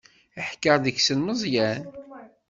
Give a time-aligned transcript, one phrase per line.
[0.39, 1.81] Iḥekker deg-sen Meẓyan.